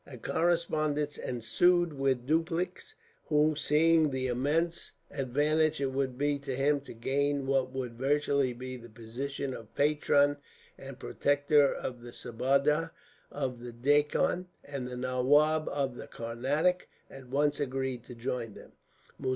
A 0.07 0.17
correspondence 0.17 1.19
ensued 1.19 1.93
with 1.93 2.25
Dupleix, 2.25 2.95
who, 3.27 3.55
seeing 3.55 4.09
the 4.09 4.25
immense 4.25 4.93
advantage 5.11 5.79
it 5.79 5.91
would 5.91 6.17
be 6.17 6.39
to 6.39 6.55
him 6.55 6.79
to 6.79 6.93
gain 6.95 7.45
what 7.45 7.71
would 7.71 7.99
virtually 7.99 8.51
be 8.51 8.77
the 8.77 8.89
position 8.89 9.53
of 9.53 9.75
patron 9.75 10.37
and 10.75 10.97
protector 10.97 11.71
of 11.71 12.01
the 12.01 12.13
Subadar 12.13 12.89
of 13.31 13.59
the 13.59 13.71
Deccan, 13.71 14.47
and 14.63 14.87
the 14.87 14.97
Nawab 14.97 15.69
of 15.69 15.95
the 15.95 16.07
Carnatic, 16.07 16.89
at 17.07 17.27
once 17.29 17.59
agreed 17.59 18.03
to 18.05 18.15
join 18.15 18.55
them. 18.55 18.71